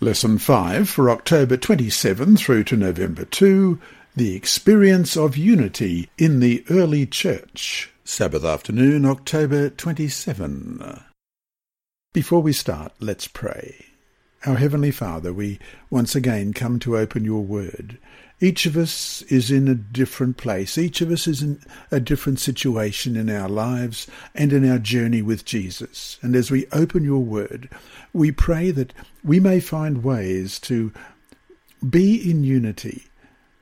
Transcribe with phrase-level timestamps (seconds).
[0.00, 3.80] Lesson 5 for October 27 through to November 2
[4.14, 7.90] The Experience of Unity in the Early Church.
[8.04, 11.02] Sabbath afternoon, October 27.
[12.12, 13.86] Before we start, let's pray.
[14.46, 15.58] Our Heavenly Father, we
[15.90, 17.98] once again come to open your word.
[18.40, 20.78] Each of us is in a different place.
[20.78, 21.60] Each of us is in
[21.90, 26.18] a different situation in our lives and in our journey with Jesus.
[26.22, 27.68] And as we open your word,
[28.12, 28.92] we pray that
[29.24, 30.92] we may find ways to
[31.88, 33.04] be in unity,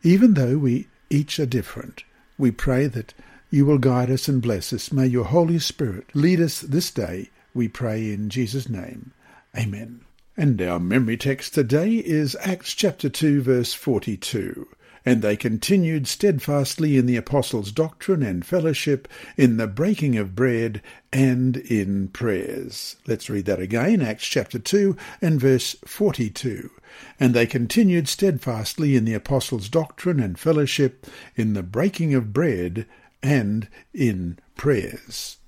[0.02, 2.04] even though we each are different.
[2.38, 3.14] We pray that
[3.50, 4.92] you will guide us and bless us.
[4.92, 9.12] May your Holy Spirit lead us this day, we pray in Jesus' name.
[9.56, 10.05] Amen.
[10.38, 14.68] And our memory text today is Acts chapter 2 verse 42.
[15.06, 19.08] And they continued steadfastly in the apostles' doctrine and fellowship,
[19.38, 22.96] in the breaking of bread, and in prayers.
[23.06, 26.70] Let's read that again, Acts chapter 2 and verse 42.
[27.18, 32.84] And they continued steadfastly in the apostles' doctrine and fellowship, in the breaking of bread,
[33.22, 35.38] and in prayers.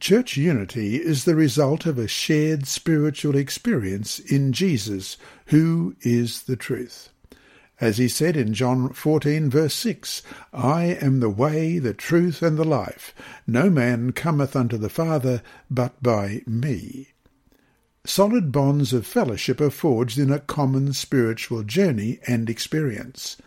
[0.00, 6.56] Church unity is the result of a shared spiritual experience in Jesus, who is the
[6.56, 7.10] truth.
[7.80, 10.22] As he said in John 14, verse 6,
[10.52, 13.14] I am the way, the truth, and the life.
[13.46, 17.08] No man cometh unto the Father but by me.
[18.04, 23.38] Solid bonds of fellowship are forged in a common spiritual journey and experience.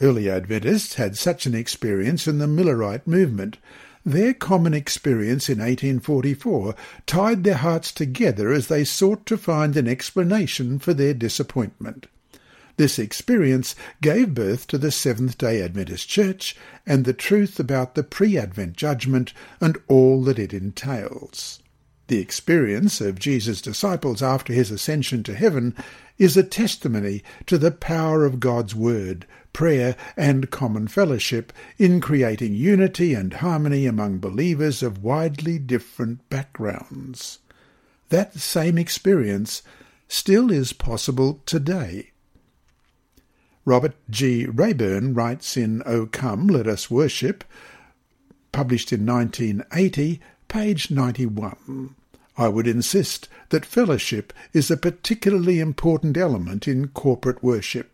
[0.00, 3.58] Early Adventists had such an experience in the Millerite movement.
[4.04, 6.74] Their common experience in 1844
[7.06, 12.06] tied their hearts together as they sought to find an explanation for their disappointment.
[12.78, 18.04] This experience gave birth to the Seventh day Adventist Church and the truth about the
[18.04, 21.58] pre Advent judgment and all that it entails.
[22.06, 25.74] The experience of Jesus' disciples after his ascension to heaven
[26.18, 29.26] is a testimony to the power of God's Word,
[29.58, 37.40] prayer, and common fellowship in creating unity and harmony among believers of widely different backgrounds.
[38.08, 39.62] That same experience
[40.06, 42.12] still is possible today.
[43.64, 44.46] Robert G.
[44.46, 47.42] Rayburn writes in O Come, Let Us Worship,
[48.52, 51.96] published in 1980, page 91.
[52.36, 57.90] I would insist that fellowship is a particularly important element in corporate worship.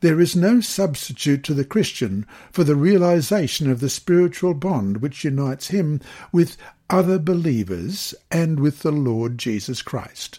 [0.00, 5.24] There is no substitute to the Christian for the realization of the spiritual bond which
[5.24, 6.00] unites him
[6.32, 6.56] with
[6.88, 10.38] other believers and with the Lord Jesus Christ.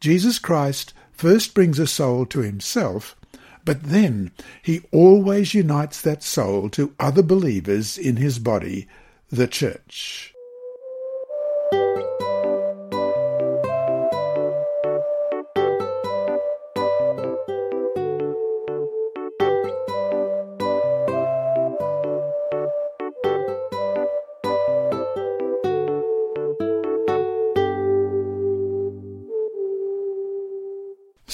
[0.00, 3.14] Jesus Christ first brings a soul to himself,
[3.64, 4.30] but then
[4.62, 8.88] he always unites that soul to other believers in his body,
[9.30, 10.32] the church.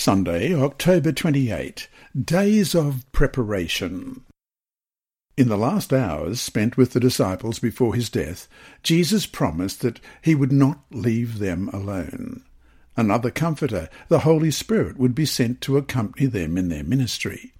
[0.04, 1.88] Sunday, October 28.
[2.14, 4.22] Days of Preparation.
[5.38, 8.46] In the last hours spent with the disciples before his death,
[8.82, 12.44] Jesus promised that he would not leave them alone.
[12.98, 17.54] Another Comforter, the Holy Spirit, would be sent to accompany them in their ministry.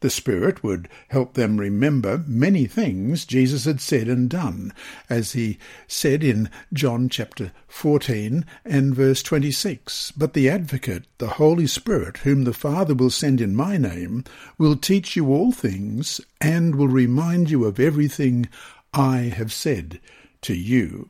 [0.00, 4.74] The Spirit would help them remember many things Jesus had said and done,
[5.08, 5.58] as he
[5.88, 10.12] said in John chapter 14 and verse 26.
[10.12, 14.24] But the Advocate, the Holy Spirit, whom the Father will send in my name,
[14.58, 18.48] will teach you all things and will remind you of everything
[18.92, 19.98] I have said
[20.42, 21.08] to you.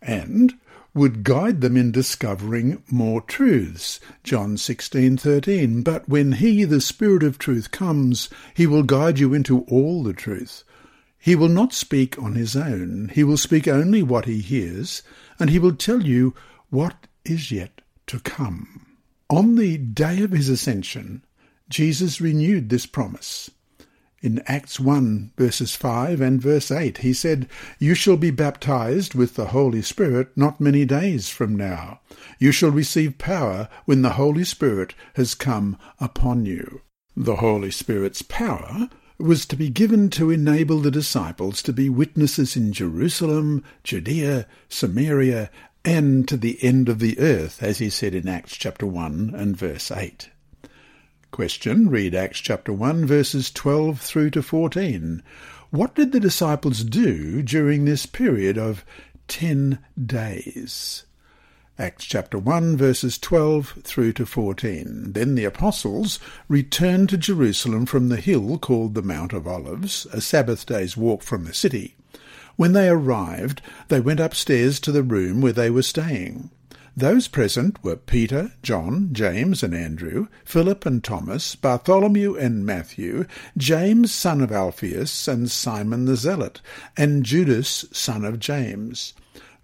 [0.00, 0.54] And
[0.92, 4.00] would guide them in discovering more truths.
[4.24, 9.60] John 16:13 But when he the spirit of truth comes he will guide you into
[9.62, 10.64] all the truth.
[11.18, 15.02] He will not speak on his own he will speak only what he hears
[15.38, 16.34] and he will tell you
[16.70, 18.86] what is yet to come.
[19.28, 21.24] On the day of his ascension
[21.68, 23.50] Jesus renewed this promise.
[24.22, 29.34] In Acts 1, verses 5 and verse 8, he said, You shall be baptized with
[29.34, 32.00] the Holy Spirit not many days from now.
[32.38, 36.82] You shall receive power when the Holy Spirit has come upon you.
[37.16, 42.56] The Holy Spirit's power was to be given to enable the disciples to be witnesses
[42.56, 45.50] in Jerusalem, Judea, Samaria,
[45.82, 49.56] and to the end of the earth, as he said in Acts chapter 1 and
[49.56, 50.28] verse 8.
[51.30, 51.88] Question.
[51.88, 55.22] Read Acts chapter 1 verses 12 through to 14.
[55.70, 58.84] What did the disciples do during this period of
[59.28, 61.04] ten days?
[61.78, 65.12] Acts chapter 1 verses 12 through to 14.
[65.12, 66.18] Then the apostles
[66.48, 71.22] returned to Jerusalem from the hill called the Mount of Olives, a Sabbath day's walk
[71.22, 71.94] from the city.
[72.56, 76.50] When they arrived, they went upstairs to the room where they were staying.
[76.96, 83.26] Those present were Peter, John, James and Andrew, Philip and Thomas, Bartholomew and Matthew,
[83.56, 86.60] James son of Alphaeus and Simon the Zealot,
[86.96, 89.14] and Judas son of James.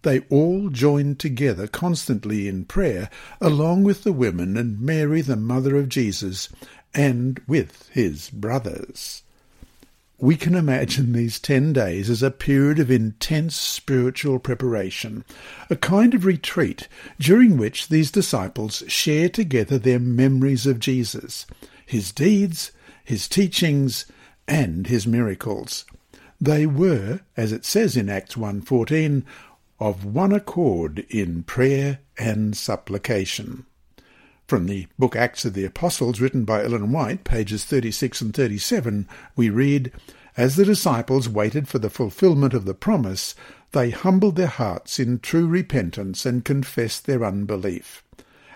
[0.03, 5.77] They all joined together constantly in prayer, along with the women and Mary the mother
[5.77, 6.49] of Jesus,
[6.95, 9.23] and with his brothers.
[10.19, 15.27] We can imagine these ten days as a period of intense spiritual preparation,
[15.69, 16.89] a kind of retreat
[17.21, 21.45] during which these disciples share together their memories of Jesus,
[21.85, 22.73] his deeds,
[23.05, 24.07] his teachings,
[24.49, 25.85] and his miracles.
[26.41, 29.23] They were, as it says in Acts 1.14,
[29.79, 33.67] of one accord in prayer and supplication.
[34.47, 39.09] From the book Acts of the Apostles, written by Ellen White, pages 36 and 37,
[39.35, 39.91] we read,
[40.37, 43.35] As the disciples waited for the fulfillment of the promise,
[43.73, 48.05] they humbled their hearts in true repentance and confessed their unbelief.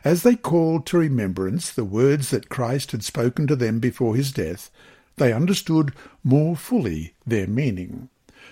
[0.04, 4.30] As they called to remembrance the words that Christ had spoken to them before his
[4.30, 4.70] death,
[5.16, 5.92] they understood
[6.22, 8.10] more fully their meaning.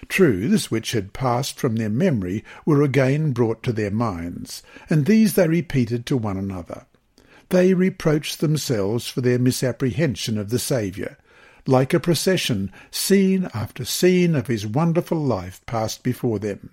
[0.09, 5.35] Truths which had passed from their memory were again brought to their minds, and these
[5.35, 6.87] they repeated to one another.
[7.51, 11.17] They reproached themselves for their misapprehension of the Saviour.
[11.67, 16.71] Like a procession, scene after scene of his wonderful life passed before them.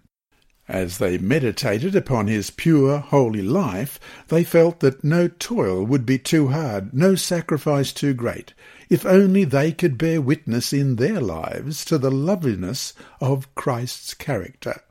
[0.68, 4.00] As they meditated upon his pure, holy life,
[4.30, 8.54] they felt that no toil would be too hard, no sacrifice too great,
[8.90, 14.82] if only they could bear witness in their lives to the loveliness of Christ's character.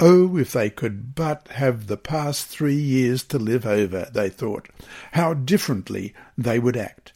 [0.00, 4.68] Oh, if they could but have the past three years to live over, they thought,
[5.12, 7.12] how differently they would act.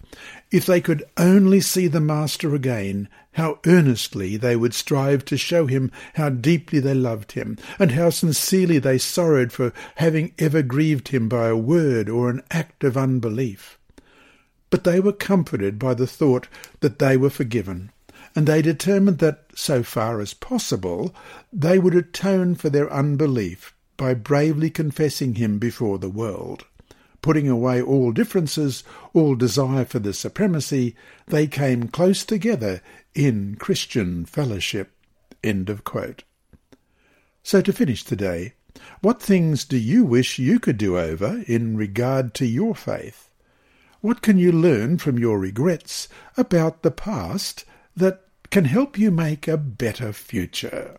[0.50, 5.67] If they could only see the Master again, how earnestly they would strive to show
[5.67, 11.08] him how deeply they loved him, and how sincerely they sorrowed for having ever grieved
[11.08, 13.79] him by a word or an act of unbelief.
[14.70, 16.49] But they were comforted by the thought
[16.81, 17.93] that they were forgiven,
[18.34, 21.14] and they determined that, so far as possible,
[21.52, 26.64] they would atone for their unbelief by bravely confessing him before the world.
[27.20, 28.82] Putting away all differences,
[29.12, 30.96] all desire for the supremacy,
[31.26, 32.82] they came close together
[33.14, 34.90] in Christian fellowship.
[35.44, 36.25] End of quote.
[37.44, 38.55] So to finish today,
[39.02, 43.28] what things do you wish you could do over in regard to your faith?
[44.00, 47.64] What can you learn from your regrets about the past
[47.94, 48.22] that
[48.52, 50.99] can help you make a better future?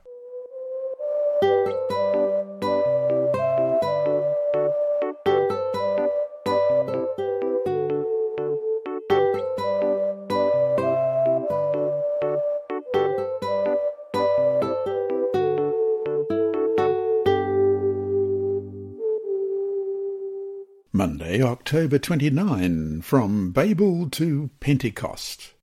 [20.91, 25.53] Monday, October 29, From Babel to Pentecost.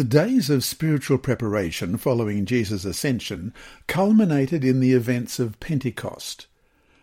[0.00, 3.52] The days of spiritual preparation following Jesus' ascension
[3.86, 6.46] culminated in the events of Pentecost.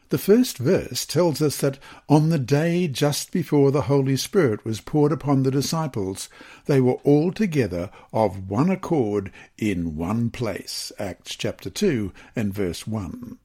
[0.10, 1.78] The first verse tells us that
[2.10, 6.28] on the day just before the Holy Spirit was poured upon the disciples,
[6.66, 10.92] they were all together of one accord in one place.
[10.98, 13.38] Acts chapter 2 and verse 1.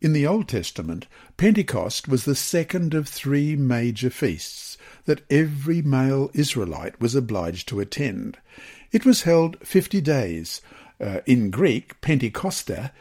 [0.00, 4.76] In the Old Testament, Pentecost was the second of three major feasts
[5.06, 8.36] that every male Israelite was obliged to attend.
[8.92, 10.60] It was held fifty days.
[11.00, 12.92] Uh, in Greek, Pentecosta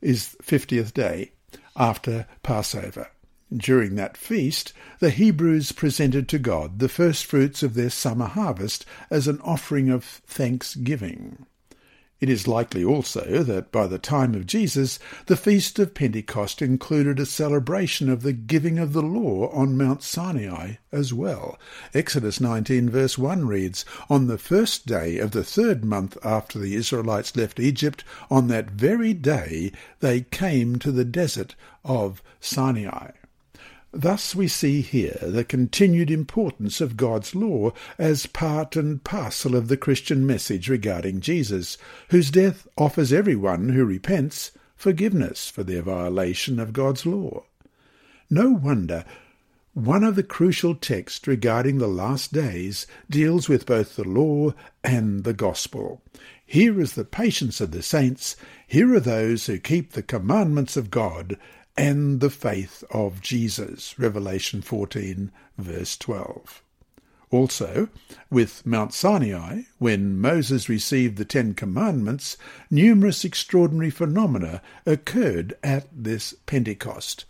[0.00, 1.32] is fiftieth day
[1.76, 3.08] after Passover.
[3.54, 8.84] During that feast, the Hebrews presented to God the first fruits of their summer harvest
[9.10, 11.46] as an offering of thanksgiving.
[12.20, 17.20] It is likely also that by the time of Jesus, the Feast of Pentecost included
[17.20, 21.58] a celebration of the giving of the law on Mount Sinai as well.
[21.94, 26.74] Exodus 19 verse 1 reads, On the first day of the third month after the
[26.74, 29.70] Israelites left Egypt, on that very day
[30.00, 33.12] they came to the desert of Sinai.
[33.92, 39.68] Thus we see here the continued importance of God's law as part and parcel of
[39.68, 41.78] the Christian message regarding Jesus,
[42.10, 47.44] whose death offers everyone who repents forgiveness for their violation of God's law.
[48.28, 49.06] No wonder
[49.72, 54.52] one of the crucial texts regarding the last days deals with both the law
[54.84, 56.02] and the gospel.
[56.44, 60.90] Here is the patience of the saints, here are those who keep the commandments of
[60.90, 61.38] God,
[61.78, 63.96] and the faith of Jesus.
[63.98, 66.60] Revelation 14, verse 12.
[67.30, 67.88] Also,
[68.30, 72.36] with Mount Sinai, when Moses received the Ten Commandments,
[72.68, 77.26] numerous extraordinary phenomena occurred at this Pentecost.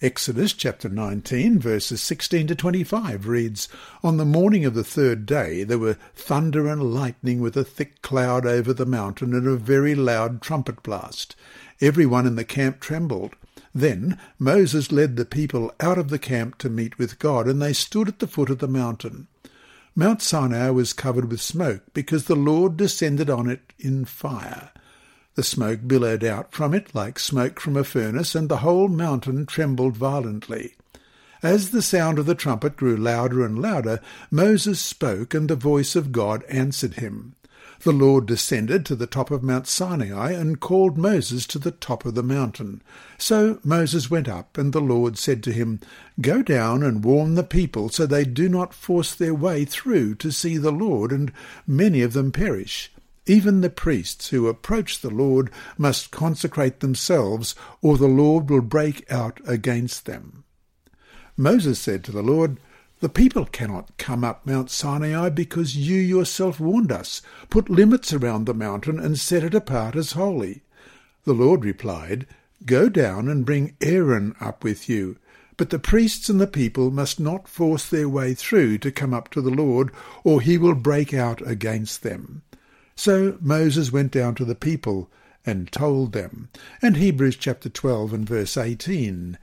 [0.00, 3.68] Exodus chapter 19, verses 16 to 25 reads,
[4.02, 8.00] On the morning of the third day there were thunder and lightning with a thick
[8.00, 11.36] cloud over the mountain and a very loud trumpet blast.
[11.82, 13.34] Every one in the camp trembled.
[13.74, 17.72] Then Moses led the people out of the camp to meet with God, and they
[17.72, 19.28] stood at the foot of the mountain.
[19.94, 24.70] Mount Sinai was covered with smoke, because the Lord descended on it in fire.
[25.34, 29.46] The smoke billowed out from it like smoke from a furnace, and the whole mountain
[29.46, 30.74] trembled violently.
[31.42, 34.00] As the sound of the trumpet grew louder and louder,
[34.30, 37.34] Moses spoke, and the voice of God answered him.
[37.82, 42.04] The Lord descended to the top of Mount Sinai and called Moses to the top
[42.04, 42.82] of the mountain.
[43.16, 45.80] So Moses went up, and the Lord said to him,
[46.20, 50.30] Go down and warn the people, so they do not force their way through to
[50.30, 51.32] see the Lord, and
[51.66, 52.92] many of them perish.
[53.24, 59.10] Even the priests who approach the Lord must consecrate themselves, or the Lord will break
[59.10, 60.44] out against them.
[61.34, 62.58] Moses said to the Lord,
[63.00, 67.22] the people cannot come up Mount Sinai because you yourself warned us.
[67.48, 70.62] Put limits around the mountain and set it apart as holy.
[71.24, 72.26] The Lord replied,
[72.66, 75.16] Go down and bring Aaron up with you.
[75.56, 79.30] But the priests and the people must not force their way through to come up
[79.30, 79.90] to the Lord,
[80.22, 82.42] or he will break out against them.
[82.96, 85.10] So Moses went down to the people
[85.46, 86.50] and told them.
[86.82, 89.38] And Hebrews chapter 12 and verse 18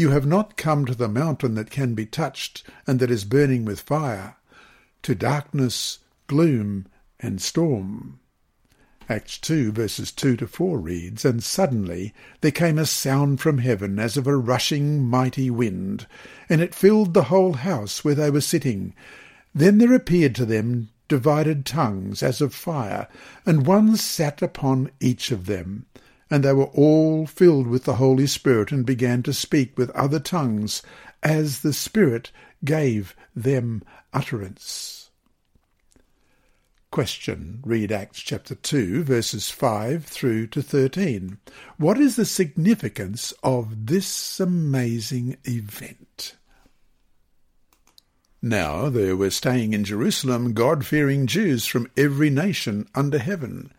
[0.00, 3.66] you have not come to the mountain that can be touched and that is burning
[3.66, 4.36] with fire,
[5.02, 6.86] to darkness, gloom,
[7.20, 8.18] and storm.
[9.10, 13.98] Acts 2 verses 2 to 4 reads, And suddenly there came a sound from heaven
[13.98, 16.06] as of a rushing mighty wind,
[16.48, 18.94] and it filled the whole house where they were sitting.
[19.54, 23.06] Then there appeared to them divided tongues as of fire,
[23.44, 25.86] and one sat upon each of them
[26.30, 30.20] and they were all filled with the Holy Spirit and began to speak with other
[30.20, 30.82] tongues
[31.22, 32.30] as the Spirit
[32.64, 33.82] gave them
[34.12, 35.10] utterance.
[36.90, 37.60] Question.
[37.64, 41.38] Read Acts chapter 2, verses 5 through to 13.
[41.76, 46.36] What is the significance of this amazing event?
[48.42, 53.72] Now there were staying in Jerusalem God fearing Jews from every nation under heaven.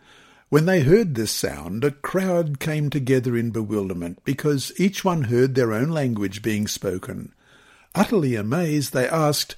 [0.51, 5.55] When they heard this sound, a crowd came together in bewilderment, because each one heard
[5.55, 7.31] their own language being spoken.
[7.95, 9.55] Utterly amazed, they asked,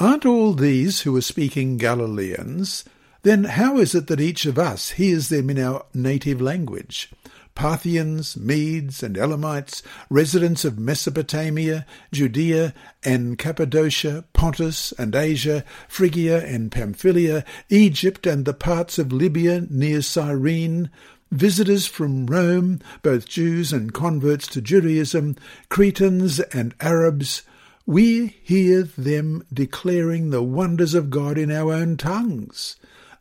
[0.00, 2.84] Aren't all these who are speaking Galileans?
[3.22, 7.12] Then how is it that each of us hears them in our native language?
[7.54, 16.72] Parthians, Medes, and Elamites, residents of Mesopotamia, Judea and Cappadocia, Pontus and Asia, Phrygia and
[16.72, 20.90] Pamphylia, Egypt and the parts of Libya near Cyrene,
[21.30, 25.36] visitors from Rome, both Jews and converts to Judaism,
[25.68, 27.42] Cretans and Arabs,
[27.86, 32.76] we hear them declaring the wonders of God in our own tongues.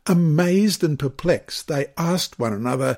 [0.05, 2.97] Amazed and perplexed, they asked one another,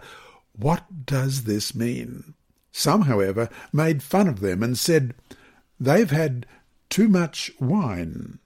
[0.58, 2.34] what does this mean?
[2.72, 5.14] Some, however, made fun of them and said,
[5.80, 6.46] They've had
[6.90, 8.40] too much wine.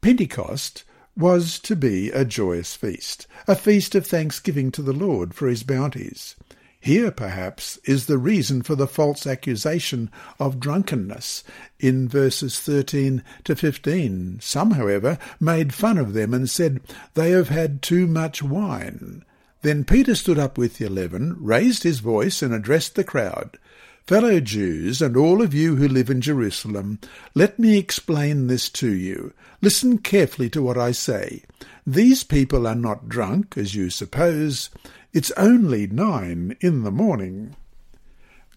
[0.00, 0.84] Pentecost
[1.16, 5.62] was to be a joyous feast, a feast of thanksgiving to the Lord for his
[5.62, 6.36] bounties.
[6.82, 11.44] Here, perhaps, is the reason for the false accusation of drunkenness
[11.78, 14.38] in verses 13 to 15.
[14.40, 16.80] Some, however, made fun of them and said,
[17.12, 19.24] They have had too much wine.
[19.62, 23.58] Then Peter stood up with the eleven, raised his voice, and addressed the crowd.
[24.06, 26.98] Fellow Jews, and all of you who live in Jerusalem,
[27.34, 29.32] let me explain this to you.
[29.60, 31.42] Listen carefully to what I say.
[31.86, 34.70] These people are not drunk, as you suppose.
[35.12, 37.54] It's only nine in the morning.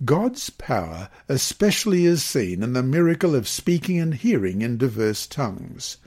[0.06, 5.98] God's power especially is seen in the miracle of speaking and hearing in diverse tongues.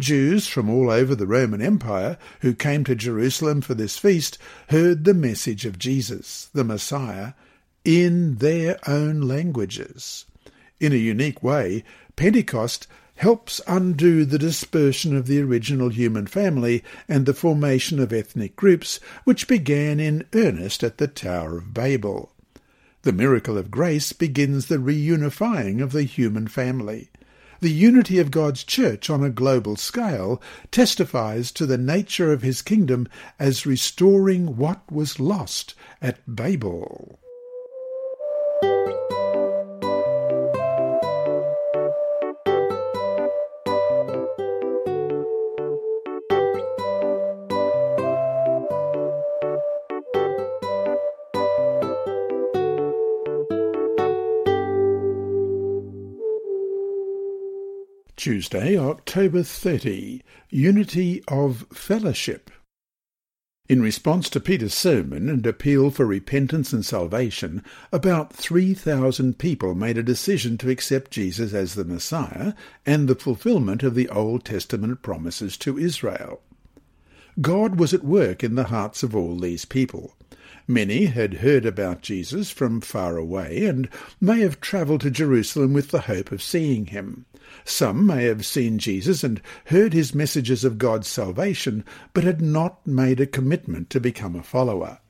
[0.00, 4.38] Jews from all over the Roman Empire who came to Jerusalem for this feast
[4.68, 7.34] heard the message of Jesus, the Messiah,
[7.84, 10.24] in their own languages.
[10.80, 11.84] In a unique way,
[12.16, 18.56] Pentecost helps undo the dispersion of the original human family and the formation of ethnic
[18.56, 22.32] groups which began in earnest at the Tower of Babel.
[23.02, 27.09] The miracle of grace begins the reunifying of the human family.
[27.60, 30.40] The unity of God's church on a global scale
[30.70, 33.06] testifies to the nature of his kingdom
[33.38, 37.18] as restoring what was lost at Babel.
[58.20, 62.50] Tuesday, October 30, Unity of Fellowship.
[63.66, 69.96] In response to Peter's sermon and appeal for repentance and salvation, about 3,000 people made
[69.96, 72.52] a decision to accept Jesus as the Messiah
[72.84, 76.42] and the fulfillment of the Old Testament promises to Israel.
[77.40, 80.14] God was at work in the hearts of all these people.
[80.70, 83.88] Many had heard about Jesus from far away and
[84.20, 87.26] may have travelled to Jerusalem with the hope of seeing him.
[87.64, 91.84] Some may have seen Jesus and heard his messages of God's salvation,
[92.14, 95.00] but had not made a commitment to become a follower.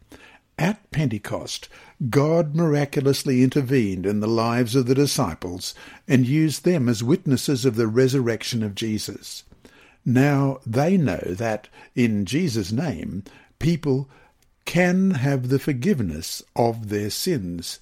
[0.58, 1.68] At Pentecost,
[2.08, 5.74] God miraculously intervened in the lives of the disciples
[6.08, 9.44] and used them as witnesses of the resurrection of Jesus.
[10.06, 13.24] Now they know that, in Jesus' name,
[13.58, 14.08] people
[14.64, 17.80] can have the forgiveness of their sins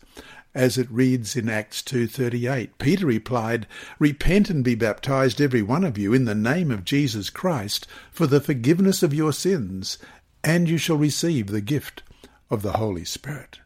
[0.55, 2.79] as it reads in Acts 2:38.
[2.79, 3.67] Peter replied,
[3.99, 8.27] "Repent and be baptized every one of you in the name of Jesus Christ for
[8.27, 9.99] the forgiveness of your sins,
[10.43, 12.03] and you shall receive the gift
[12.51, 13.61] of the Holy Spirit."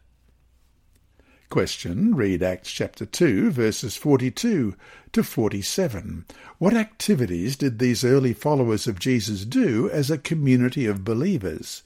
[1.49, 2.15] Question.
[2.15, 4.75] Read Acts chapter 2, verses 42
[5.13, 6.25] to 47.
[6.57, 11.83] What activities did these early followers of Jesus do as a community of believers?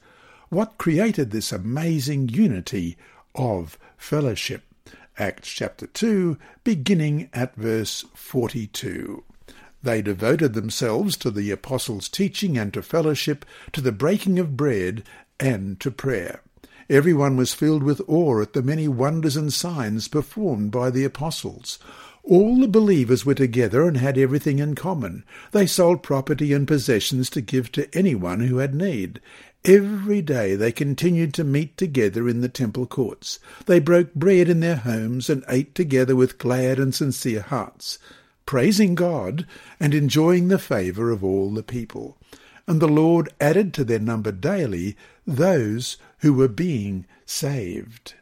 [0.50, 2.96] What created this amazing unity
[3.34, 4.62] of fellowship?
[5.18, 9.24] Acts chapter 2, beginning at verse 42.
[9.82, 15.02] They devoted themselves to the apostles' teaching and to fellowship, to the breaking of bread,
[15.38, 16.40] and to prayer.
[16.88, 21.78] Everyone was filled with awe at the many wonders and signs performed by the apostles.
[22.24, 25.24] All the believers were together and had everything in common.
[25.52, 29.20] They sold property and possessions to give to anyone who had need.
[29.64, 33.38] Every day they continued to meet together in the temple courts.
[33.66, 37.98] They broke bread in their homes and ate together with glad and sincere hearts,
[38.46, 39.46] praising God
[39.80, 42.16] and enjoying the favour of all the people.
[42.66, 48.14] And the Lord added to their number daily those who were being saved.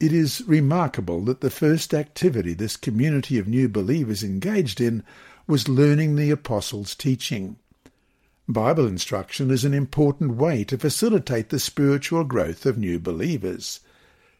[0.00, 5.04] It is remarkable that the first activity this community of new believers engaged in
[5.46, 7.56] was learning the apostles' teaching.
[8.52, 13.80] Bible instruction is an important way to facilitate the spiritual growth of new believers.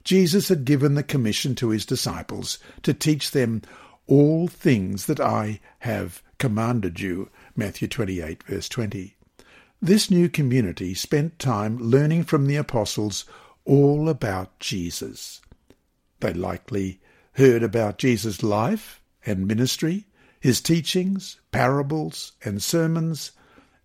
[0.05, 3.63] Jesus had given the commission to his disciples to teach them
[4.07, 7.29] all things that I have commanded you.
[7.55, 9.17] Matthew 28, verse 20.
[9.83, 13.25] This new community spent time learning from the apostles
[13.65, 15.41] all about Jesus.
[16.21, 17.01] They likely
[17.35, 20.07] heard about Jesus' life and ministry,
[20.41, 23.33] his teachings, parables, and sermons,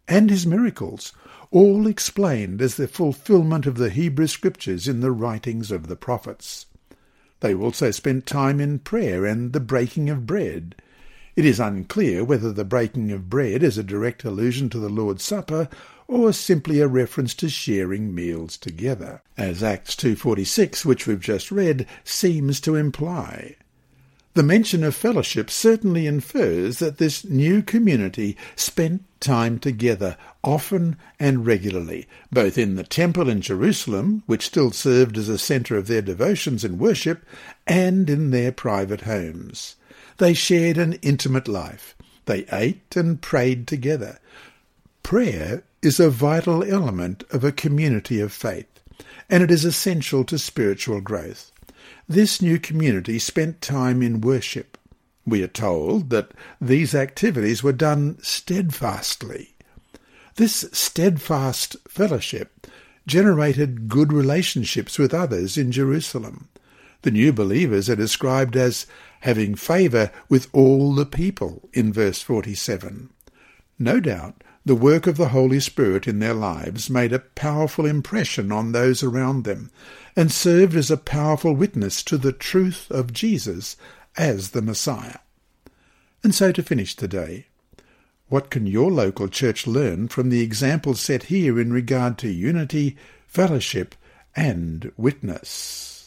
[0.08, 1.14] and his miracles,
[1.52, 6.66] all explained as the fulfillment of the Hebrew Scriptures in the writings of the prophets.
[7.40, 10.76] They also spent time in prayer and the breaking of bread.
[11.36, 15.24] It is unclear whether the breaking of bread is a direct allusion to the Lord's
[15.24, 15.70] Supper
[16.08, 21.88] or simply a reference to sharing meals together, as Acts 2.46, which we've just read,
[22.04, 23.56] seems to imply.
[24.36, 31.46] The mention of fellowship certainly infers that this new community spent time together, often and
[31.46, 36.02] regularly, both in the temple in Jerusalem, which still served as a centre of their
[36.02, 37.26] devotions and worship,
[37.66, 39.78] and in their private homes.
[40.18, 41.96] They shared an intimate life.
[42.26, 44.20] They ate and prayed together.
[45.02, 48.82] Prayer is a vital element of a community of faith,
[49.30, 51.54] and it is essential to spiritual growth.
[52.08, 54.78] This new community spent time in worship.
[55.26, 59.56] We are told that these activities were done steadfastly.
[60.36, 62.68] This steadfast fellowship
[63.08, 66.50] generated good relationships with others in Jerusalem.
[67.02, 68.86] The new believers are described as
[69.22, 73.10] having favour with all the people in verse 47.
[73.80, 78.52] No doubt the work of the Holy Spirit in their lives made a powerful impression
[78.52, 79.70] on those around them
[80.16, 83.78] and served as a powerful witness to the truth of Jesus
[84.18, 85.20] as the Messiah.
[86.24, 87.46] And so to finish the day,
[88.28, 92.98] what can your local church learn from the examples set here in regard to unity,
[93.28, 93.94] fellowship,
[94.36, 96.05] and witness?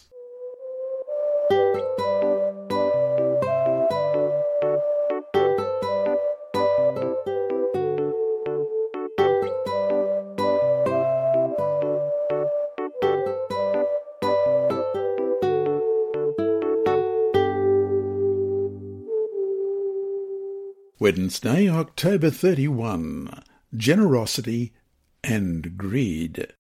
[21.18, 23.42] Wednesday, October 31.
[23.76, 24.72] Generosity
[25.24, 26.54] and Greed.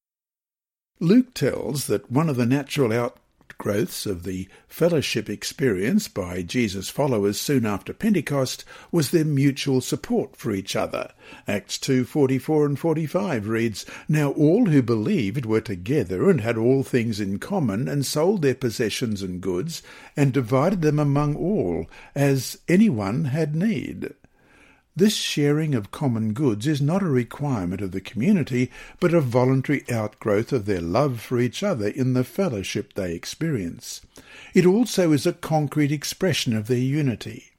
[0.98, 7.40] Luke tells that one of the natural outgrowths of the fellowship experience by Jesus' followers
[7.40, 11.12] soon after Pentecost was their mutual support for each other.
[11.46, 17.20] Acts 2:44 and 45 reads, Now all who believed were together and had all things
[17.20, 19.82] in common and sold their possessions and goods
[20.16, 24.14] and divided them among all as anyone had need.
[24.98, 29.84] This sharing of common goods is not a requirement of the community, but a voluntary
[29.88, 34.00] outgrowth of their love for each other in the fellowship they experience.
[34.54, 37.52] It also is a concrete expression of their unity.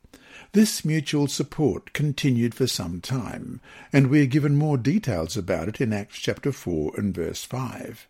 [0.52, 3.62] This mutual support continued for some time,
[3.94, 8.06] and we are given more details about it in Acts chapter 4 and verse 5.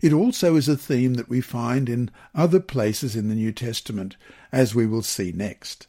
[0.00, 4.16] It also is a theme that we find in other places in the New Testament,
[4.50, 5.86] as we will see next.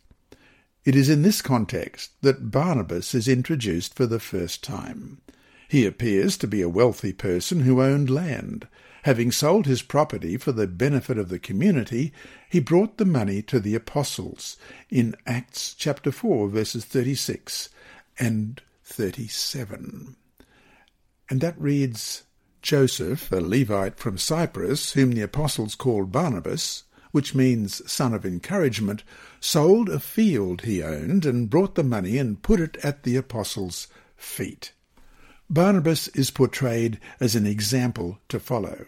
[0.86, 5.22] It is in this context that Barnabas is introduced for the first time.
[5.70, 8.68] He appears to be a wealthy person who owned land.
[9.04, 12.14] Having sold his property for the benefit of the community,
[12.50, 14.58] he brought the money to the apostles
[14.90, 17.70] in Acts chapter 4 verses 36
[18.20, 20.16] and 37.
[21.30, 22.24] And that reads,
[22.62, 29.04] Joseph, a Levite from Cyprus, whom the apostles called Barnabas, which means son of encouragement,
[29.40, 33.88] sold a field he owned and brought the money and put it at the apostles'
[34.18, 34.74] feet.
[35.48, 38.88] Barnabas is portrayed as an example to follow.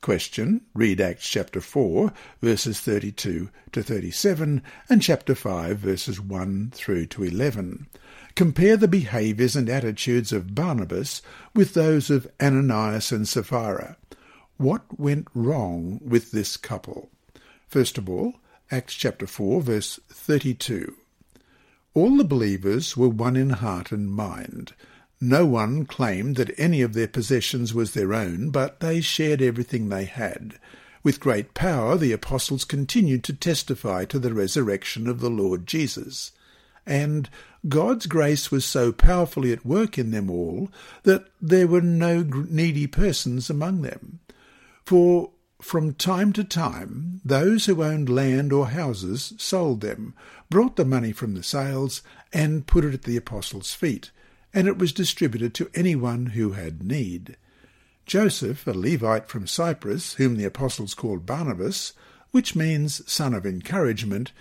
[0.00, 0.60] Question.
[0.72, 7.24] Read Acts chapter 4, verses 32 to 37, and chapter 5, verses 1 through to
[7.24, 7.88] 11.
[8.36, 11.22] Compare the behaviours and attitudes of Barnabas
[11.56, 13.96] with those of Ananias and Sapphira.
[14.58, 17.10] What went wrong with this couple?
[17.68, 18.34] First of all,
[18.70, 20.94] Acts chapter 4, verse 32.
[21.94, 24.72] All the believers were one in heart and mind.
[25.20, 29.88] No one claimed that any of their possessions was their own, but they shared everything
[29.88, 30.58] they had.
[31.02, 36.32] With great power, the apostles continued to testify to the resurrection of the Lord Jesus.
[36.86, 37.28] And
[37.68, 40.70] God's grace was so powerfully at work in them all
[41.02, 44.20] that there were no needy persons among them.
[44.84, 50.14] For from time to time, those who owned land or houses sold them,
[50.48, 54.10] brought the money from the sales, and put it at the apostles' feet,
[54.54, 57.36] and it was distributed to anyone who had need.
[58.06, 61.92] Joseph, a Levite from Cyprus, whom the apostles called Barnabas,
[62.30, 64.32] which means son of encouragement,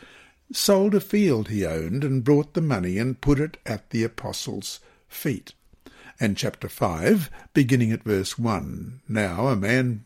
[0.51, 4.79] sold a field he owned and brought the money and put it at the apostles'
[5.09, 5.53] feet.
[6.19, 10.05] And chapter 5, beginning at verse 1, Now a man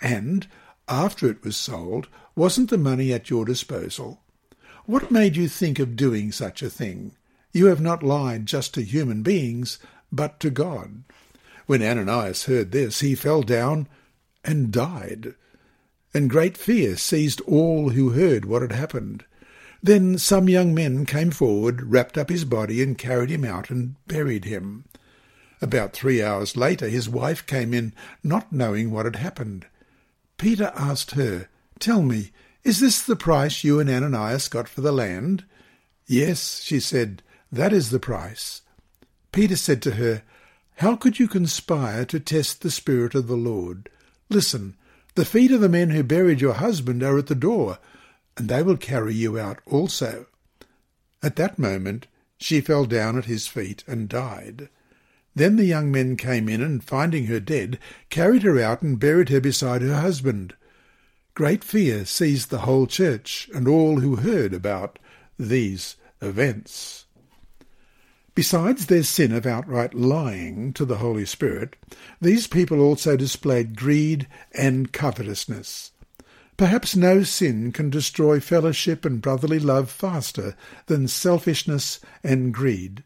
[0.00, 0.46] And,
[0.88, 4.20] after it was sold, wasn't the money at your disposal?
[4.86, 7.16] What made you think of doing such a thing?
[7.52, 9.78] You have not lied just to human beings,
[10.10, 11.04] but to God.
[11.66, 13.88] When Ananias heard this, he fell down
[14.44, 15.34] and died.
[16.12, 19.24] And great fear seized all who heard what had happened.
[19.82, 23.94] Then some young men came forward, wrapped up his body, and carried him out and
[24.06, 24.84] buried him.
[25.62, 29.66] About three hours later, his wife came in, not knowing what had happened.
[30.40, 32.30] Peter asked her, Tell me,
[32.64, 35.44] is this the price you and Ananias got for the land?
[36.06, 37.22] Yes, she said,
[37.52, 38.62] that is the price.
[39.32, 40.22] Peter said to her,
[40.76, 43.90] How could you conspire to test the Spirit of the Lord?
[44.30, 44.78] Listen,
[45.14, 47.76] the feet of the men who buried your husband are at the door,
[48.38, 50.24] and they will carry you out also.
[51.22, 52.06] At that moment
[52.38, 54.70] she fell down at his feet and died.
[55.34, 59.28] Then the young men came in, and finding her dead, carried her out and buried
[59.28, 60.54] her beside her husband.
[61.34, 64.98] Great fear seized the whole church and all who heard about
[65.38, 67.06] these events.
[68.34, 71.76] Besides their sin of outright lying to the Holy Spirit,
[72.20, 75.92] these people also displayed greed and covetousness.
[76.56, 80.54] Perhaps no sin can destroy fellowship and brotherly love faster
[80.86, 83.02] than selfishness and greed.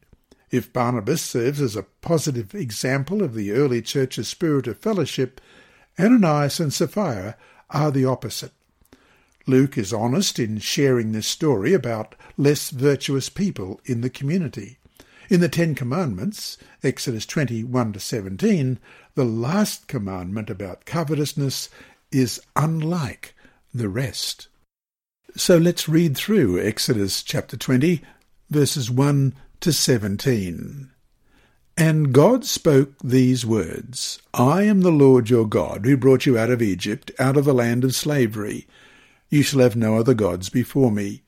[0.54, 5.40] If Barnabas serves as a positive example of the early church's spirit of fellowship,
[5.98, 7.36] Ananias and Sapphira
[7.70, 8.52] are the opposite.
[9.48, 14.78] Luke is honest in sharing this story about less virtuous people in the community.
[15.28, 18.78] In the Ten Commandments, Exodus 21 to 17,
[19.16, 21.68] the last commandment about covetousness
[22.12, 23.34] is unlike
[23.74, 24.46] the rest.
[25.34, 28.02] So let's read through Exodus chapter 20,
[28.50, 30.90] verses 1 to 17.
[31.78, 36.50] And God spoke these words I am the Lord your God, who brought you out
[36.50, 38.66] of Egypt, out of the land of slavery.
[39.30, 41.22] You shall have no other gods before me.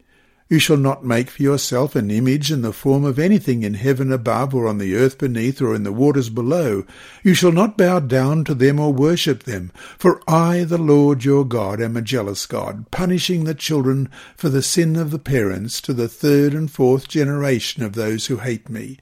[0.49, 4.13] You shall not make for yourself an image in the form of anything in heaven
[4.13, 6.85] above, or on the earth beneath, or in the waters below.
[7.25, 9.73] You shall not bow down to them or worship them.
[9.99, 14.63] For I, the Lord your God, am a jealous God, punishing the children for the
[14.63, 18.99] sin of the parents to the third and fourth generation of those who hate me,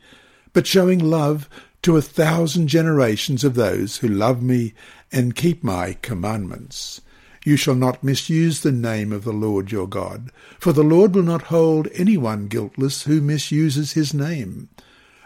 [0.54, 1.50] but showing love
[1.83, 4.72] to a thousand generations of those who love me
[5.12, 7.02] and keep my commandments.
[7.46, 11.22] You shall not misuse the name of the Lord your God, for the Lord will
[11.22, 14.70] not hold anyone guiltless who misuses his name.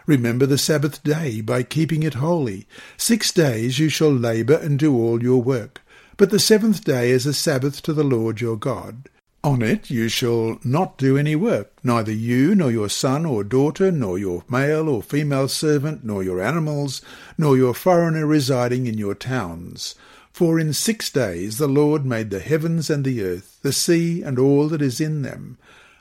[0.05, 2.67] Remember the Sabbath day by keeping it holy.
[2.97, 5.81] Six days you shall labour and do all your work,
[6.17, 9.07] but the seventh day is a Sabbath to the Lord your God.
[9.41, 13.93] On it you shall not do any work, neither you, nor your son or daughter,
[13.93, 17.01] nor your male or female servant, nor your animals,
[17.37, 19.95] nor your foreigner residing in your towns
[20.39, 24.39] for in six days the Lord made the heavens and the earth, the sea and
[24.39, 25.57] all that is in them.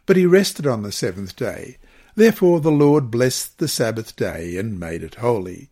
[0.07, 1.79] But he rested on the seventh day.
[2.15, 5.71] Therefore the Lord blessed the Sabbath day and made it holy.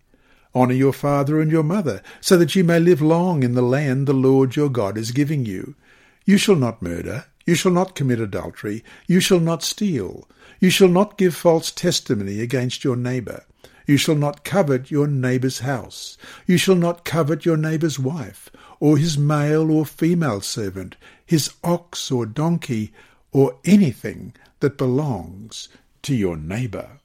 [0.53, 4.09] Honour your father and your mother, so that you may live long in the land
[4.09, 5.77] the Lord your God is giving you.
[6.25, 10.89] You shall not murder, you shall not commit adultery, you shall not steal, you shall
[10.89, 13.45] not give false testimony against your neighbour.
[13.87, 16.19] You shall not covet your neighbour's house.
[16.45, 22.11] You shall not covet your neighbour's wife, or his male or female servant, his ox
[22.11, 22.93] or donkey,
[23.33, 25.69] or anything that belongs
[26.03, 27.01] to your neighbour.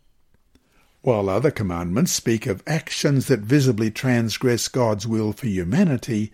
[1.02, 6.32] While other commandments speak of actions that visibly transgress God's will for humanity,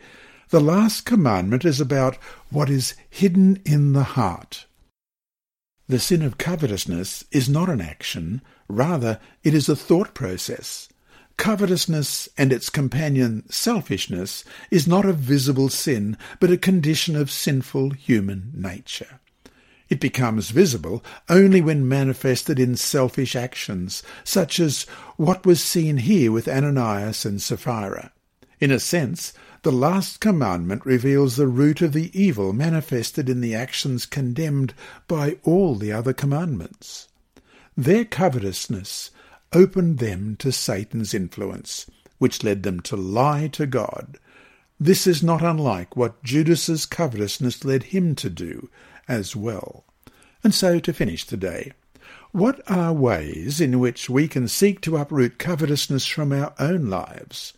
[0.50, 2.18] the last commandment is about
[2.50, 4.66] what is hidden in the heart.
[5.88, 10.90] The sin of covetousness is not an action, rather, it is a thought process.
[11.38, 17.92] Covetousness and its companion selfishness is not a visible sin, but a condition of sinful
[17.92, 19.20] human nature.
[19.90, 24.84] It becomes visible only when manifested in selfish actions, such as
[25.16, 28.12] what was seen here with Ananias and Sapphira.
[28.60, 33.56] In a sense, the last commandment reveals the root of the evil manifested in the
[33.56, 34.74] actions condemned
[35.08, 37.08] by all the other commandments.
[37.78, 39.12] Their covetousness
[39.58, 41.90] opened them to Satan's influence,
[42.20, 44.20] which led them to lie to God.
[44.80, 48.70] This is not unlike what Judas's covetousness led him to do
[49.08, 49.84] as well.
[50.44, 51.72] And so to finish the day,
[52.32, 57.54] what are ways in which we can seek to uproot covetousness from our own lives?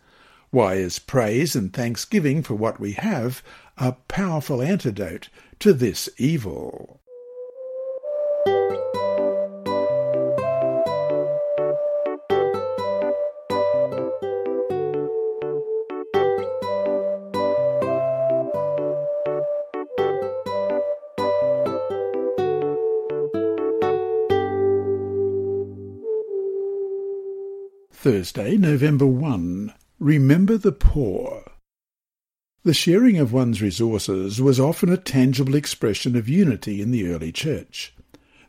[0.51, 3.43] Why is praise and thanksgiving for what we have
[3.77, 5.27] a powerful antidote
[5.59, 6.98] to this evil?
[28.11, 29.71] Thursday, November 1.
[29.99, 31.43] Remember the poor.
[32.63, 37.31] The sharing of one's resources was often a tangible expression of unity in the early
[37.31, 37.93] church.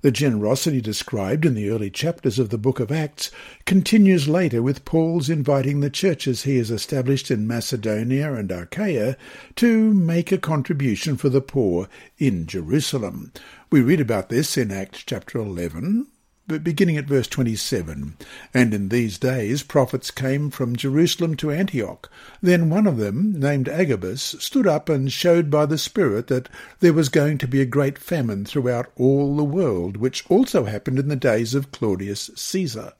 [0.01, 3.31] The generosity described in the early chapters of the book of Acts
[3.67, 9.19] continues later with Paul's inviting the churches he has established in Macedonia and Achaia
[9.57, 13.31] to make a contribution for the poor in Jerusalem.
[13.71, 16.07] We read about this in Acts chapter 11,
[16.51, 18.17] but beginning at verse 27.
[18.53, 22.11] And in these days prophets came from Jerusalem to Antioch.
[22.43, 26.49] Then one of them, named Agabus, stood up and showed by the Spirit that
[26.81, 30.99] there was going to be a great famine throughout all the world, which also happened
[30.99, 32.95] in the days of Claudius Caesar.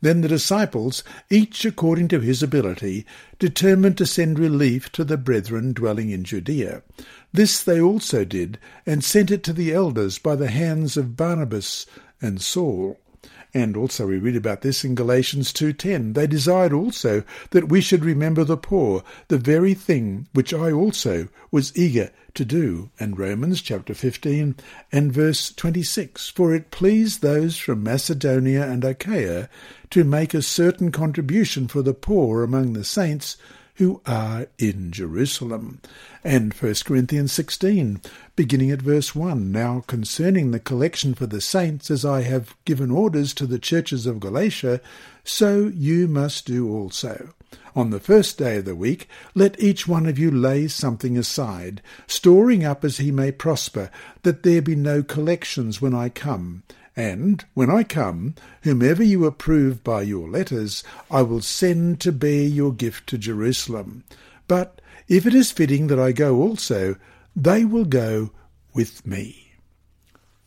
[0.00, 3.04] Then the disciples, each according to his ability,
[3.38, 6.82] determined to send relief to the brethren dwelling in Judea.
[7.34, 11.84] This they also did, and sent it to the elders by the hands of Barnabas
[12.20, 12.98] and Saul.
[13.54, 16.14] And also we read about this in Galatians 2.10.
[16.14, 21.28] They desired also that we should remember the poor, the very thing which I also
[21.50, 22.90] was eager to do.
[23.00, 24.56] And Romans chapter 15
[24.92, 26.28] and verse 26.
[26.28, 29.48] For it pleased those from Macedonia and Achaia
[29.90, 33.38] to make a certain contribution for the poor among the saints,
[33.78, 35.80] who are in Jerusalem.
[36.24, 38.00] And 1 Corinthians 16,
[38.34, 42.90] beginning at verse 1 Now concerning the collection for the saints, as I have given
[42.90, 44.80] orders to the churches of Galatia,
[45.24, 47.34] so you must do also.
[47.76, 51.80] On the first day of the week, let each one of you lay something aside,
[52.08, 53.90] storing up as he may prosper,
[54.24, 56.64] that there be no collections when I come.
[56.98, 62.42] And when I come, whomever you approve by your letters, I will send to bear
[62.42, 64.02] your gift to Jerusalem.
[64.48, 66.96] But if it is fitting that I go also,
[67.36, 68.32] they will go
[68.74, 69.52] with me.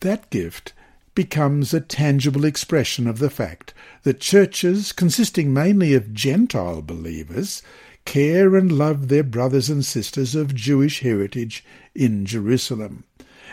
[0.00, 0.74] That gift
[1.14, 7.62] becomes a tangible expression of the fact that churches, consisting mainly of Gentile believers,
[8.04, 13.04] care and love their brothers and sisters of Jewish heritage in Jerusalem.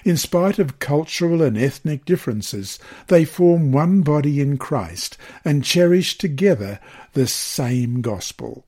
[0.06, 6.18] In spite of cultural and ethnic differences, they form one body in Christ and cherish
[6.18, 6.80] together
[7.14, 8.66] the same gospel.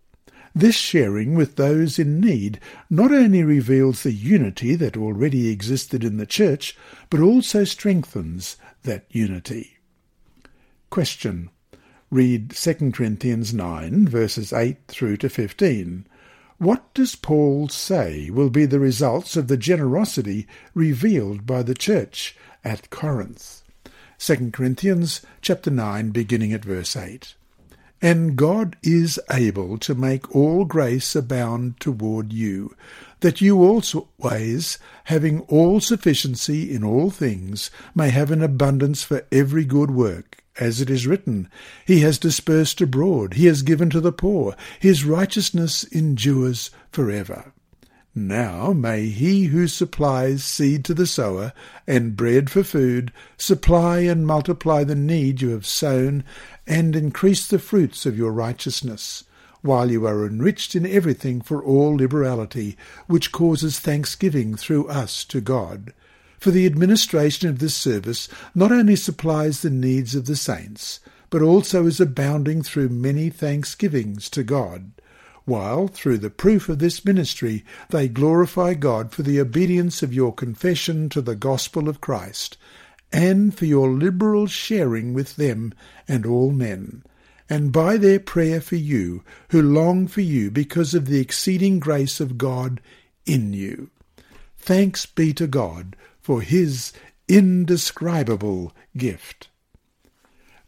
[0.54, 6.18] This sharing with those in need not only reveals the unity that already existed in
[6.18, 6.78] the Church,
[7.10, 9.78] but also strengthens that unity.
[10.90, 11.50] Question.
[12.10, 16.06] Read 2 Corinthians 9, verses 8 through to 15.
[16.62, 20.46] What does Paul say will be the results of the generosity
[20.76, 23.64] revealed by the church at Corinth?
[24.20, 27.34] 2 Corinthians chapter 9 beginning at verse 8.
[28.00, 32.76] And God is able to make all grace abound toward you,
[33.22, 39.66] that you always, having all sufficiency in all things, may have an abundance for every
[39.66, 41.50] good work as it is written,
[41.86, 47.54] He has dispersed abroad, He has given to the poor, His righteousness endures for ever.
[48.14, 51.54] Now may He who supplies seed to the sower
[51.88, 56.26] and bread for food supply and multiply the need you have sown
[56.68, 59.24] and increase the fruits of your righteousness,
[59.62, 62.76] while you are enriched in everything for all liberality,
[63.08, 65.94] which causes thanksgiving through us to God
[66.42, 71.00] for the administration of this service not only supplies the needs of the saints,
[71.30, 74.92] but also is abounding through many thanksgivings to God,
[75.46, 80.34] while, through the proof of this ministry, they glorify God for the obedience of your
[80.34, 82.58] confession to the gospel of Christ,
[83.14, 85.74] and for your liberal sharing with them
[86.08, 87.04] and all men,
[87.50, 92.20] and by their prayer for you, who long for you because of the exceeding grace
[92.20, 92.82] of God
[93.28, 93.92] in you.
[94.58, 95.96] Thanks be to God
[96.32, 96.94] for his
[97.28, 99.50] indescribable gift.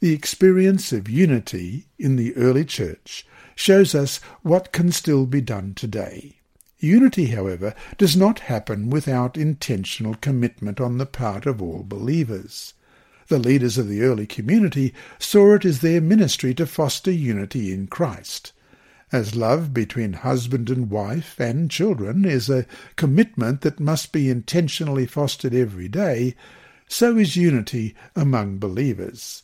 [0.02, 5.74] The experience of unity in the early church shows us what can still be done
[5.74, 6.42] today.
[6.80, 12.74] Unity, however, does not happen without intentional commitment on the part of all believers.
[13.30, 17.88] The leaders of the early community saw it as their ministry to foster unity in
[17.88, 18.52] Christ.
[19.14, 25.06] As love between husband and wife and children is a commitment that must be intentionally
[25.06, 26.34] fostered every day,
[26.88, 29.44] so is unity among believers.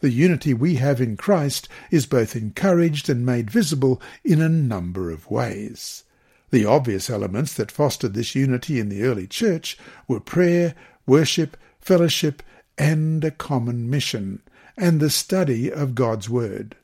[0.00, 5.10] The unity we have in Christ is both encouraged and made visible in a number
[5.10, 6.04] of ways.
[6.50, 10.74] The obvious elements that fostered this unity in the early church were prayer,
[11.06, 12.42] worship, fellowship,
[12.76, 14.42] and a common mission,
[14.76, 16.76] and the study of God's Word.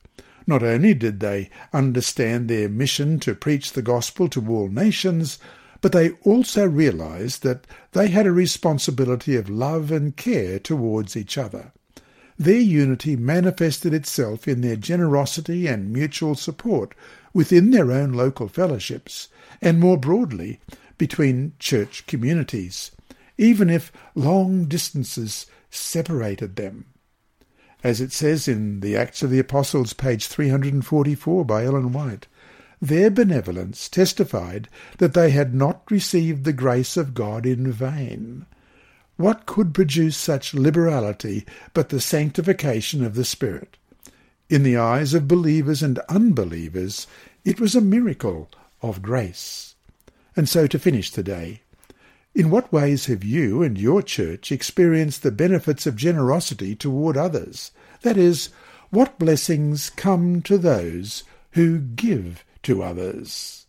[0.47, 5.39] Not only did they understand their mission to preach the gospel to all nations,
[5.81, 11.39] but they also realized that they had a responsibility of love and care towards each
[11.39, 11.73] other.
[12.39, 16.95] Their unity manifested itself in their generosity and mutual support
[17.33, 19.29] within their own local fellowships,
[19.63, 20.61] and more broadly
[20.99, 22.91] between church communities,
[23.39, 26.87] even if long distances separated them
[27.85, 32.27] as it says in the Acts of the Apostles, page 344 by Ellen White.
[32.81, 38.47] Their benevolence testified that they had not received the grace of God in vain.
[39.17, 41.45] What could produce such liberality
[41.75, 43.77] but the sanctification of the Spirit?
[44.49, 47.07] In the eyes of believers and unbelievers,
[47.45, 48.49] it was a miracle
[48.81, 49.75] of grace.
[50.37, 51.61] And so to finish today,
[52.35, 57.71] in what ways have you and your church experienced the benefits of generosity toward others?
[58.03, 58.51] That is,
[58.91, 63.67] what blessings come to those who give to others?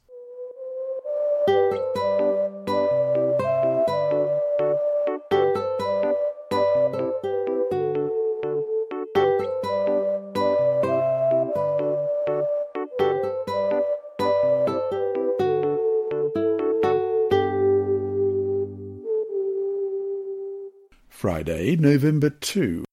[21.25, 22.85] Friday, November 2.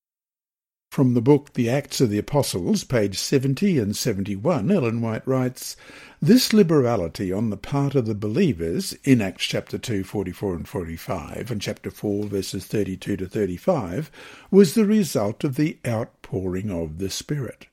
[0.90, 5.76] From the book The Acts of the Apostles, page 70 and 71, Ellen White writes,
[6.22, 11.50] This liberality on the part of the believers in Acts chapter 2, 44 and 45,
[11.50, 14.10] and chapter 4, verses 32 to 35,
[14.50, 17.66] was the result of the outpouring of the Spirit.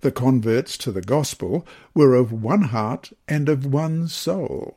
[0.00, 1.64] The converts to the gospel
[1.94, 4.76] were of one heart and of one soul.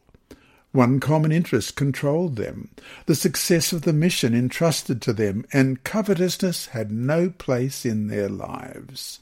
[0.72, 2.70] One common interest controlled them,
[3.06, 8.30] the success of the mission entrusted to them, and covetousness had no place in their
[8.30, 9.20] lives.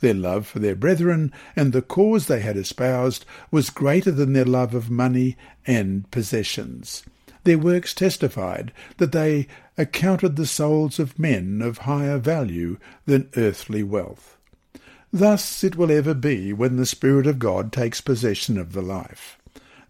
[0.00, 4.44] Their love for their brethren and the cause they had espoused was greater than their
[4.44, 7.02] love of money and possessions.
[7.44, 13.82] Their works testified that they accounted the souls of men of higher value than earthly
[13.82, 14.36] wealth.
[15.12, 19.38] Thus it will ever be when the Spirit of God takes possession of the life.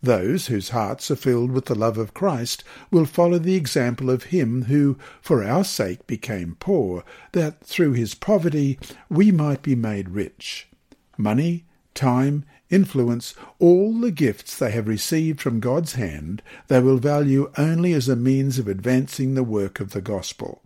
[0.02, 4.24] Those whose hearts are filled with the love of Christ will follow the example of
[4.24, 8.78] him who, for our sake, became poor, that through his poverty
[9.08, 10.68] we might be made rich.
[11.16, 17.50] Money, time, influence, all the gifts they have received from God's hand, they will value
[17.56, 20.62] only as a means of advancing the work of the gospel.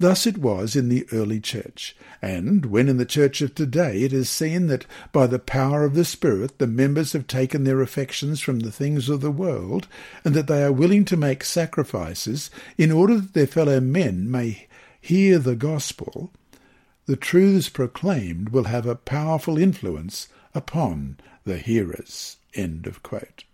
[0.00, 4.12] Thus it was in the early church, and when in the church of today it
[4.12, 8.40] is seen that by the power of the Spirit the members have taken their affections
[8.40, 9.88] from the things of the world,
[10.24, 14.68] and that they are willing to make sacrifices in order that their fellow men may
[15.00, 16.32] hear the gospel,
[17.06, 22.36] the truths proclaimed will have a powerful influence upon the hearers.
[22.54, 23.44] End of quote.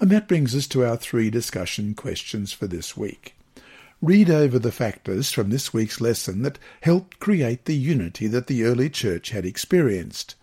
[0.00, 3.35] And that brings us to our three discussion questions for this week.
[4.02, 8.62] Read over the factors from this week's lesson that helped create the unity that the
[8.62, 10.34] early church had experienced.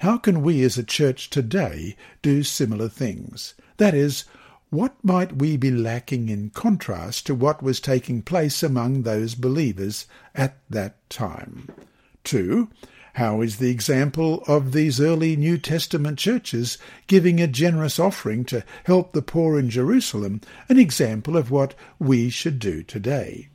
[0.00, 3.54] How can we as a church today do similar things?
[3.78, 4.24] That is,
[4.68, 10.06] what might we be lacking in contrast to what was taking place among those believers
[10.34, 11.68] at that time?
[12.24, 12.68] 2.
[13.14, 18.64] How is the example of these early New Testament churches giving a generous offering to
[18.84, 20.40] help the poor in Jerusalem
[20.70, 23.48] an example of what we should do today?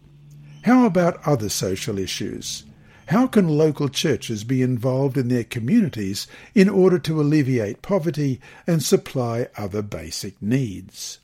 [0.64, 2.66] How about other social issues?
[3.08, 8.84] How can local churches be involved in their communities in order to alleviate poverty and
[8.84, 11.20] supply other basic needs?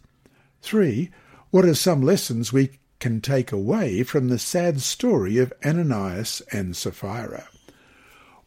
[0.61, 1.11] 3.
[1.51, 6.75] What are some lessons we can take away from the sad story of Ananias and
[6.75, 7.47] Sapphira?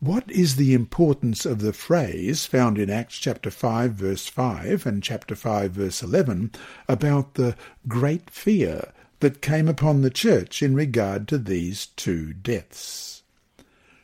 [0.07, 5.03] What is the importance of the phrase found in Acts chapter 5 verse 5 and
[5.03, 6.53] chapter 5 verse 11
[6.87, 7.57] about the
[7.89, 13.25] great fear that came upon the church in regard to these two deaths?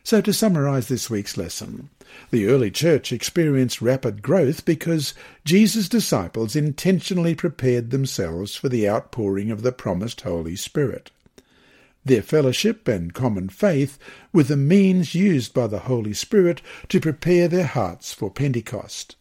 [0.03, 1.89] So to summarize this week's lesson,
[2.31, 5.13] the early church experienced rapid growth because
[5.45, 11.11] Jesus' disciples intentionally prepared themselves for the outpouring of the promised Holy Spirit.
[12.05, 13.97] Their fellowship and common faith
[14.33, 19.15] were the means used by the Holy Spirit to prepare their hearts for Pentecost.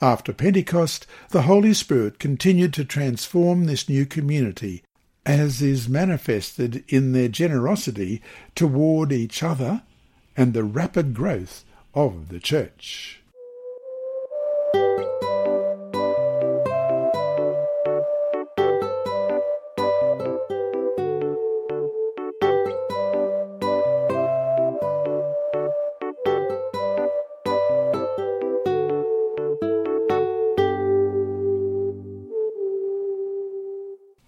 [0.00, 4.82] After Pentecost, the Holy Spirit continued to transform this new community,
[5.24, 8.20] as is manifested in their generosity
[8.54, 9.82] toward each other
[10.36, 11.64] and the rapid growth
[11.94, 13.22] of the Church.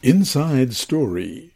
[0.09, 1.53] Inside Story.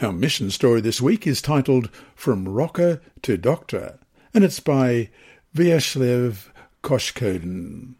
[0.00, 3.98] Our mission story this week is titled From Rocker to Doctor,
[4.32, 5.08] and it's by
[5.52, 6.52] Vyacheslav
[6.84, 7.96] Koshkodin.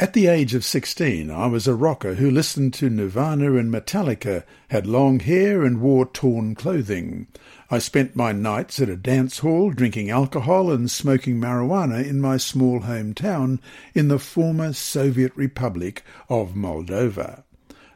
[0.00, 4.44] At the age of sixteen, I was a rocker who listened to Nirvana and Metallica,
[4.68, 7.26] had long hair, and wore torn clothing.
[7.70, 12.38] I spent my nights at a dance hall drinking alcohol and smoking marijuana in my
[12.38, 13.58] small hometown
[13.92, 17.42] in the former Soviet Republic of Moldova.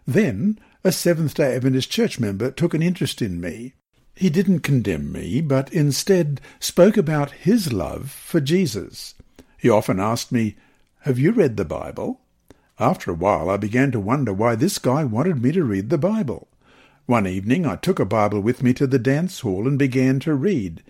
[0.06, 3.74] Then a Seventh day Adventist church member took an interest in me.
[4.16, 9.14] He didn't condemn me, but instead spoke about his love for Jesus.
[9.56, 10.56] He often asked me,
[11.02, 12.20] Have you read the Bible?
[12.80, 15.98] After a while I began to wonder why this guy wanted me to read the
[15.98, 16.48] Bible.
[17.06, 20.34] One evening I took a Bible with me to the dance hall and began to
[20.34, 20.82] read.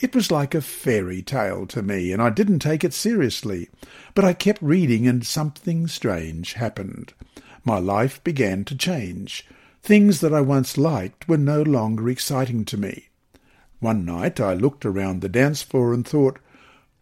[0.00, 3.68] It was like a fairy tale to me, and I didn't take it seriously.
[4.14, 7.14] But I kept reading, and something strange happened
[7.66, 9.44] my life began to change.
[9.82, 13.08] Things that I once liked were no longer exciting to me.
[13.80, 16.38] One night I looked around the dance floor and thought,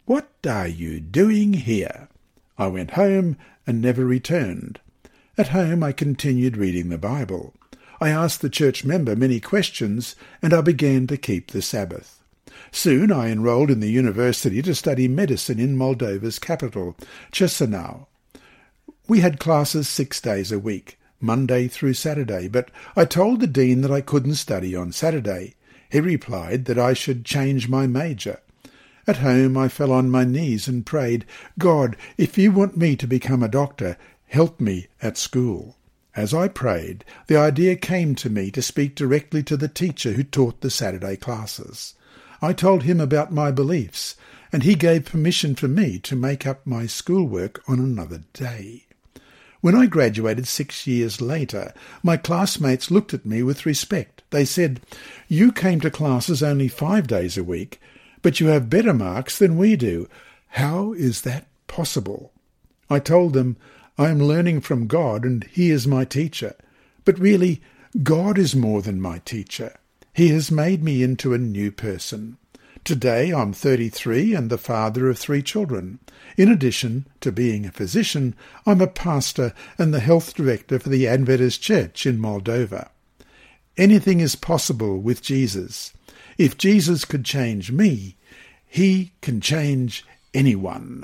[0.05, 2.09] What are you doing here?
[2.57, 3.37] I went home
[3.67, 4.79] and never returned.
[5.37, 7.53] At home I continued reading the Bible.
[8.01, 12.23] I asked the church member many questions, and I began to keep the Sabbath.
[12.71, 16.95] Soon I enrolled in the university to study medicine in Moldova's capital,
[17.31, 18.07] Chisinau.
[19.07, 23.81] We had classes six days a week, Monday through Saturday, but I told the dean
[23.81, 25.53] that I couldn't study on Saturday.
[25.91, 28.39] He replied that I should change my major.
[29.05, 31.23] At home I fell on my knees and prayed,
[31.59, 33.95] God, if you want me to become a doctor,
[34.25, 35.77] help me at school.
[36.15, 40.23] As I prayed, the idea came to me to speak directly to the teacher who
[40.23, 41.93] taught the Saturday classes.
[42.41, 44.15] I told him about my beliefs,
[44.51, 48.84] and he gave permission for me to make up my schoolwork on another day.
[49.65, 54.21] When I graduated six years later, my classmates looked at me with respect.
[54.29, 54.79] They said,
[55.27, 57.81] You came to classes only five days a week,
[58.21, 60.07] but you have better marks than we do.
[60.49, 62.31] How is that possible?
[62.91, 63.57] I told them
[63.97, 66.53] I am learning from God and He is my teacher.
[67.03, 67.59] But really,
[68.03, 69.75] God is more than my teacher.
[70.13, 72.37] He has made me into a new person.
[72.85, 75.97] Today I'm 33 and the father of three children.
[76.37, 81.07] In addition to being a physician, I'm a pastor and the health director for the
[81.07, 82.89] Adventist Church in Moldova.
[83.75, 85.93] Anything is possible with Jesus.
[86.37, 88.17] If Jesus could change me,
[88.67, 90.05] he can change
[90.35, 91.03] anyone.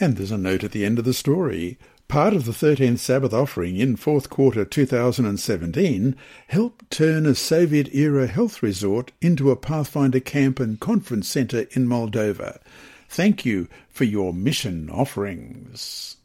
[0.00, 1.78] And there's a note at the end of the story.
[2.12, 6.14] Part of the 13th Sabbath offering in fourth quarter 2017
[6.48, 12.60] helped turn a Soviet-era health resort into a Pathfinder camp and conference centre in Moldova.
[13.08, 16.18] Thank you for your mission offerings.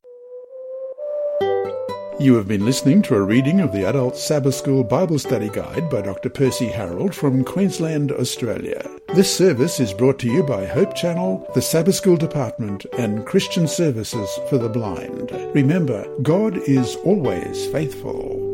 [2.19, 5.87] You have been listening to a reading of the Adult Sabbath School Bible Study Guide
[5.87, 6.29] by Dr.
[6.29, 8.89] Percy Harrold from Queensland, Australia.
[9.13, 13.67] This service is brought to you by Hope Channel, the Sabbath School Department, and Christian
[13.67, 15.29] Services for the Blind.
[15.53, 18.46] Remember, God is always faithful.